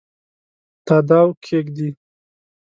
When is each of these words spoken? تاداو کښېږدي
تاداو 0.85 1.29
کښېږدي 1.43 1.89